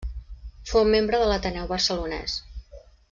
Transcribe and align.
Fou 0.69 0.87
membre 0.93 1.19
de 1.23 1.27
l'Ateneu 1.33 1.69
Barcelonès. 1.73 2.39